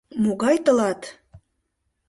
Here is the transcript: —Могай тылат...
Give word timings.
—Могай 0.23 0.57
тылат... 0.65 1.01